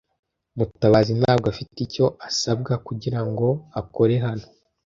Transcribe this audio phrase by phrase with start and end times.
[0.57, 3.47] Mutabazi ntabwo afite icyo asabwa kugirango
[3.79, 4.45] akore hano.